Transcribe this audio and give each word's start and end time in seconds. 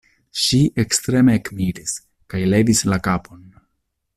Ŝi 0.43 0.61
ekstreme 0.83 1.35
ekmiris 1.41 1.93
kaj 2.35 2.43
levis 2.55 2.85
la 2.93 2.99
kapon: 3.09 3.45